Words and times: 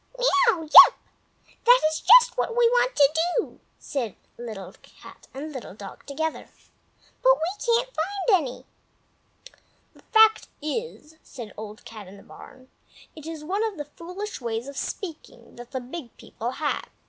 "Miaouw!" 0.17 0.63
"Yap!" 0.63 0.95
"That 1.65 1.81
is 1.91 1.99
just 2.01 2.35
what 2.35 2.57
we 2.57 2.67
want 2.69 2.95
to 2.95 3.13
do!" 3.37 3.59
said 3.77 4.15
Little 4.35 4.73
Cat 4.81 5.27
and 5.31 5.51
Little 5.51 5.75
Dog 5.75 6.07
together; 6.07 6.49
"but 7.21 7.35
we 7.35 7.63
can't 7.63 7.87
find 7.93 8.41
any." 8.41 8.65
"The 9.93 10.01
fact 10.11 10.47
is," 10.59 11.17
said 11.21 11.53
Old 11.55 11.85
Cat 11.85 12.07
in 12.07 12.17
the 12.17 12.23
Barn, 12.23 12.71
"it 13.15 13.27
is 13.27 13.43
one 13.43 13.63
of 13.63 13.77
the 13.77 13.85
foolish 13.85 14.41
ways 14.41 14.67
of 14.67 14.75
speaking 14.75 15.55
that 15.57 15.69
the 15.69 15.79
Big 15.79 16.17
People 16.17 16.49
have. 16.49 16.89